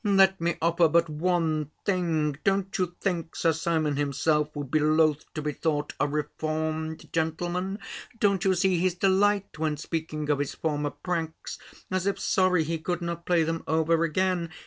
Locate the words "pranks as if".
10.89-12.17